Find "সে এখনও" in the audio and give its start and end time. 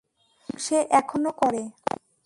0.59-1.31